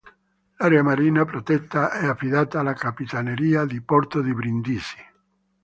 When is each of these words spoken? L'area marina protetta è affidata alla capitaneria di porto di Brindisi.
L'area 0.57 0.81
marina 0.81 1.25
protetta 1.25 1.91
è 1.91 2.07
affidata 2.07 2.59
alla 2.59 2.73
capitaneria 2.73 3.65
di 3.65 3.81
porto 3.81 4.21
di 4.21 4.33
Brindisi. 4.33 4.97